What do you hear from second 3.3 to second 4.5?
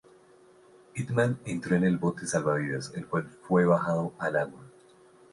fue bajado al